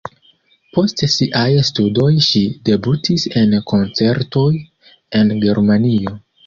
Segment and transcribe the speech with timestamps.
[0.77, 4.51] Post siaj studoj ŝi debutis en koncertoj
[5.23, 6.21] en Germanio.